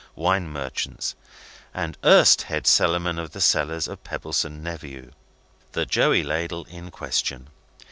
Wine 0.15 0.49
Merchants, 0.51 1.13
and 1.75 1.95
erst 2.03 2.41
Head 2.41 2.65
Cellarman 2.65 3.19
of 3.19 3.33
the 3.33 3.39
cellars 3.39 3.87
of 3.87 4.03
Pebbleson 4.03 4.63
Nephew. 4.63 5.11
The 5.73 5.85
Joey 5.85 6.23
Ladle 6.23 6.63
in 6.63 6.89
question. 6.89 7.49